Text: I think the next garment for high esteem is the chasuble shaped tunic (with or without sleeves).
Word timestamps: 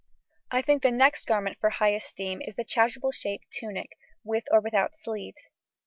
I 0.49 0.63
think 0.63 0.81
the 0.81 0.89
next 0.89 1.27
garment 1.27 1.59
for 1.59 1.69
high 1.69 1.89
esteem 1.89 2.41
is 2.41 2.55
the 2.55 2.63
chasuble 2.65 3.11
shaped 3.11 3.51
tunic 3.51 3.91
(with 4.23 4.45
or 4.49 4.59
without 4.59 4.95
sleeves). 4.95 5.51